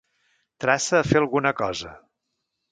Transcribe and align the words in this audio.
Traça 0.65 0.97
a 1.01 1.03
fer 1.11 1.21
alguna 1.23 1.53
cosa. 1.63 1.95